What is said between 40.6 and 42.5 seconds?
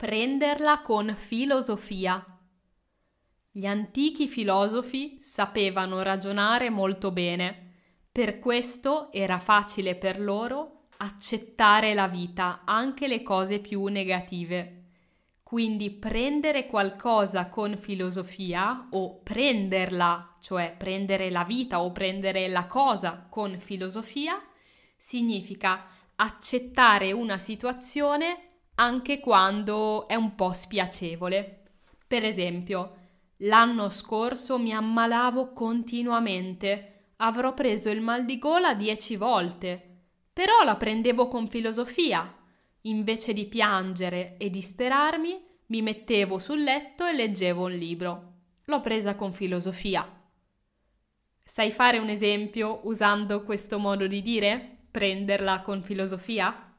la prendevo con filosofia.